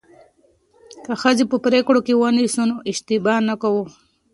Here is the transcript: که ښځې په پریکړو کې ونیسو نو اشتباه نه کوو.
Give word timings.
که 1.03 1.13
ښځې 1.21 1.43
په 1.51 1.57
پریکړو 1.65 1.99
کې 2.05 2.13
ونیسو 2.21 2.61
نو 2.69 2.75
اشتباه 2.91 3.37
نه 3.49 3.55
کوو. 3.61 3.83